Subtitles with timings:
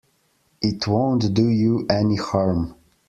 [0.63, 2.73] It won't do you any harm.